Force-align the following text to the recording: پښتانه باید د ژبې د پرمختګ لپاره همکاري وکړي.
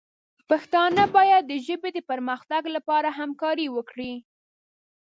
پښتانه 0.49 1.03
باید 1.15 1.43
د 1.47 1.53
ژبې 1.65 1.89
د 1.93 1.99
پرمختګ 2.09 2.63
لپاره 2.75 3.09
همکاري 3.19 3.67
وکړي. 3.75 4.13